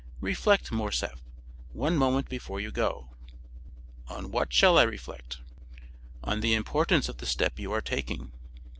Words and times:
"Reflect, 0.21 0.71
Morcerf, 0.71 1.21
one 1.73 1.95
moment 1.95 2.27
before 2.27 2.59
you 2.59 2.71
go." 2.71 3.09
"On 4.07 4.31
what 4.31 4.51
shall 4.51 4.79
I 4.79 4.81
reflect?" 4.81 5.37
"On 6.23 6.39
the 6.39 6.55
importance 6.55 7.07
of 7.07 7.17
the 7.17 7.27
step 7.27 7.59
you 7.59 7.71
are 7.71 7.81
taking." 7.81 8.31